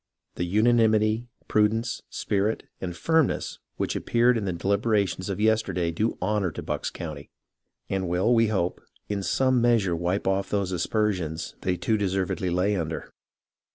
[0.33, 6.49] The unanimity, prudence, spirit, and firmness which appeared in the deHberations of yesterday do honour
[6.53, 7.29] to Bucks County,
[7.87, 12.75] and will, we hope, in some measure wipe off those aspersions they too deservedly lay
[12.75, 13.13] under.